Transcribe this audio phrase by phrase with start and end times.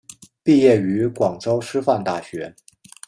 [0.41, 2.55] 毕业于广州师范大学。